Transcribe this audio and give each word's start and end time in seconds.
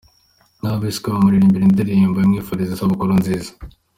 Aho 0.65 0.75
bahise 0.81 0.99
bamuririmbira 1.09 1.63
indirimbo 1.65 2.15
imwifuriza 2.19 2.73
isabukuru 2.73 3.11
nziza. 3.19 3.51